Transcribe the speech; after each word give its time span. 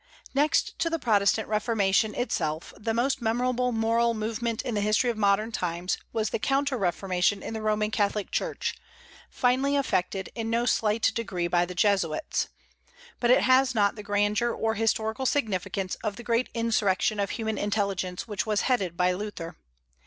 Next 0.33 0.79
to 0.79 0.89
the 0.89 0.97
Protestant 0.97 1.47
Reformation 1.47 2.15
itself, 2.15 2.73
the 2.75 2.91
most 2.91 3.21
memorable 3.21 3.71
moral 3.71 4.15
movement 4.15 4.63
in 4.63 4.73
the 4.73 4.81
history 4.81 5.11
of 5.11 5.15
modern 5.17 5.51
times 5.51 5.99
was 6.11 6.31
the 6.31 6.39
counter 6.39 6.75
reformation 6.75 7.43
in 7.43 7.53
the 7.53 7.61
Roman 7.61 7.91
Catholic 7.91 8.31
Church, 8.31 8.73
finally 9.29 9.75
effected, 9.75 10.31
in 10.33 10.49
no 10.49 10.65
slight 10.65 11.11
degree, 11.13 11.45
by 11.47 11.67
the 11.67 11.75
Jesuits. 11.75 12.47
But 13.19 13.29
it 13.29 13.43
has 13.43 13.75
not 13.75 13.95
the 13.95 14.01
grandeur 14.01 14.49
or 14.51 14.73
historical 14.73 15.27
significance 15.27 15.93
of 16.03 16.15
the 16.15 16.23
great 16.23 16.49
insurrection 16.55 17.19
of 17.19 17.29
human 17.37 17.59
intelligence 17.59 18.27
which 18.27 18.43
was 18.43 18.61
headed 18.61 18.97
by 18.97 19.11
Luther. 19.13 19.55